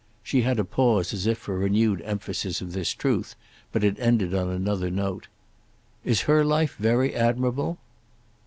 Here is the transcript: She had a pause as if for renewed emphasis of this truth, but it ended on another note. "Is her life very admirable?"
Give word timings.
She 0.23 0.41
had 0.41 0.57
a 0.57 0.65
pause 0.65 1.13
as 1.13 1.27
if 1.27 1.37
for 1.37 1.59
renewed 1.59 2.01
emphasis 2.03 2.59
of 2.59 2.73
this 2.73 2.89
truth, 2.89 3.35
but 3.71 3.83
it 3.83 3.99
ended 3.99 4.33
on 4.33 4.49
another 4.49 4.89
note. 4.89 5.27
"Is 6.03 6.21
her 6.21 6.43
life 6.43 6.75
very 6.79 7.13
admirable?" 7.13 7.77